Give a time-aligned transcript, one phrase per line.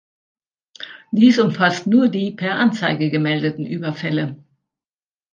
[1.11, 4.35] Dies umfasst nur die per Anzeige gemeldeten Überfälle.